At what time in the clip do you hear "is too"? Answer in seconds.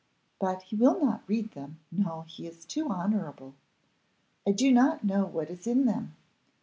2.47-2.89